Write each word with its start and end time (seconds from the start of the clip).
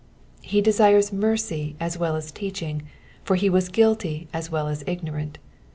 He 0.41 0.61
desires 0.61 1.11
tn^e;^ 1.11 1.75
as 1.79 1.95
well 1.95 2.15
as 2.15 2.31
teaching, 2.31 2.81
for 3.23 3.35
he 3.35 3.51
was 3.51 3.69
guilty 3.69 4.27
as 4.33 4.49
well 4.49 4.67
as 4.67 4.83
ignorant. 4.87 5.37